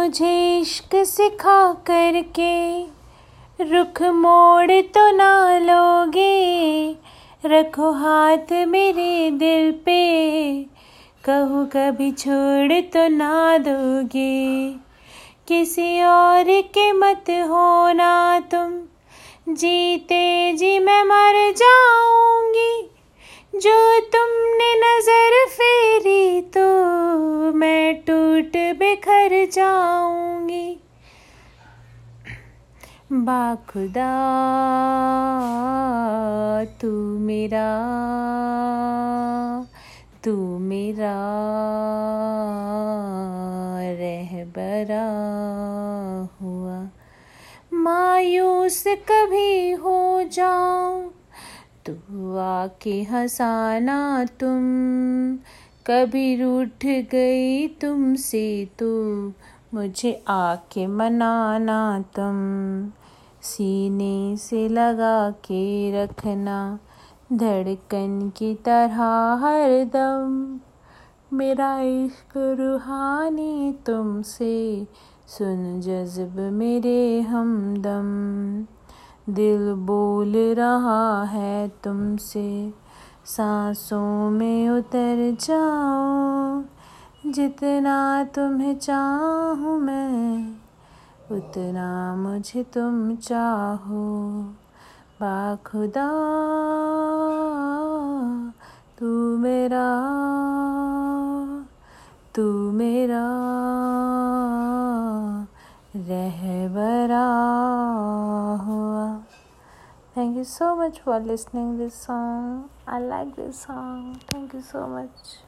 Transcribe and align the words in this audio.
मुझे 0.00 0.58
इश्क 0.60 0.94
सिखा 0.96 1.72
करके, 1.72 2.82
रुख 3.64 4.02
मोड़ 4.02 4.70
तो 4.70 5.10
ना 5.16 5.58
लोगे, 5.58 6.90
रखो 7.46 7.90
हाथ 7.92 8.52
मेरे 8.68 9.30
दिल 9.30 9.72
पे, 9.72 10.00
कहूँ 11.24 11.66
कभी 11.66 12.10
छोड़ 12.12 12.80
तो 12.80 13.08
ना 13.08 13.58
दोगे। 13.58 14.70
किसी 15.48 16.02
और 16.02 16.60
के 16.60 16.92
मत 16.92 17.30
होना 17.30 18.40
तुम 18.40 18.72
जीते 19.54 20.52
जी 20.52 20.78
मैं 20.78 21.02
मर 21.04 21.52
जाऊँगी 21.52 21.69
बिखर 29.00 29.32
जाऊँगी। 29.52 30.66
बाखुदा, 33.12 34.08
तू 36.80 36.90
मेरा 37.18 37.68
तू 40.24 40.34
मेरा 40.60 41.14
रहबरा 44.00 45.06
हुआ। 46.40 46.78
मायूस 47.80 48.82
कभी 49.10 49.70
हो 49.80 49.98
जाऊँ, 50.32 51.10
तू 51.86 52.36
आके 52.38 53.02
हंसाना 53.02 53.98
तुम 54.40 54.62
कभी 55.86 56.36
रूठ 56.36 56.86
गई 56.86 57.68
तुमसे 57.68 58.68
तो 58.78 58.86
मुझे 59.74 60.24
आके 60.28 60.86
मनाना 60.86 62.00
तुम। 62.00 62.36
सीने 63.42 64.36
से 64.36 64.68
लगा 64.68 65.30
के 65.30 65.92
रखना, 66.04 66.78
धड़कन 67.32 68.32
की 68.36 68.54
तरह 68.54 69.02
हर 69.42 69.84
दम। 69.84 70.60
मेरा 71.36 71.80
इश्क 71.80 72.32
रूहानी 72.36 73.74
तुमसे, 73.86 74.86
सुन 75.28 75.80
जज्ब 75.80 76.40
मेरे 76.40 77.20
हमदम। 77.20 78.08
दिल 79.34 79.72
बोल 79.72 80.32
रहा 80.36 81.24
है 81.24 81.68
तुमसे 81.68 82.72
सांसों 83.30 84.30
में 84.30 84.70
उतर 84.70 85.36
जाओ 85.40 86.62
जितना 87.32 88.24
तुम्हें 88.24 88.78
चाहूँ 88.78 89.80
मैं, 89.80 90.52
उतना 91.32 92.16
मुझे 92.16 92.62
तुम 92.62 93.16
चाहो। 93.16 94.42
बाखुदा, 95.20 96.08
तू 98.98 99.38
मेरा 99.38 99.88
तू 102.34 102.72
मेरा। 102.72 103.59
Thank 110.14 110.36
you 110.36 110.44
so 110.44 110.76
much 110.76 111.00
for 111.00 111.18
listening 111.18 111.78
this 111.78 111.94
song. 111.94 112.70
I 112.86 112.98
like 112.98 113.34
this 113.36 113.62
song. 113.62 114.20
Thank 114.30 114.52
you 114.52 114.62
so 114.62 114.86
much. 114.86 115.38